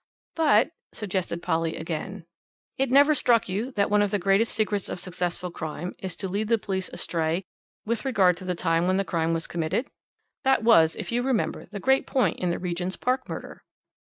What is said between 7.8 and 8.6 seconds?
with regard to the